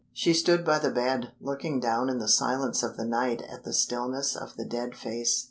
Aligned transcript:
She 0.13 0.33
stood 0.33 0.65
by 0.65 0.79
the 0.79 0.89
bed, 0.89 1.31
looking 1.39 1.79
down 1.79 2.09
in 2.09 2.17
the 2.17 2.27
silence 2.27 2.81
of 2.81 2.97
the 2.97 3.05
night 3.05 3.43
at 3.43 3.63
the 3.63 3.71
stillness 3.71 4.35
of 4.35 4.55
the 4.57 4.65
dead 4.65 4.95
face. 4.97 5.39